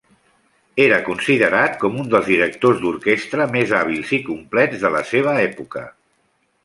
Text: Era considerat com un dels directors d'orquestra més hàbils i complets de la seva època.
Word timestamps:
Era 0.85 0.95
considerat 1.09 1.75
com 1.83 1.99
un 2.03 2.09
dels 2.13 2.31
directors 2.31 2.81
d'orquestra 2.85 3.47
més 3.57 3.75
hàbils 3.81 4.15
i 4.19 4.21
complets 4.31 4.87
de 4.87 4.93
la 4.97 5.05
seva 5.11 5.37
època. 5.47 5.85